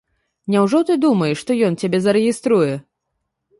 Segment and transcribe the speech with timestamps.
[0.55, 2.73] Няўжо ты думаеш, што ён цябе зарэгіструе?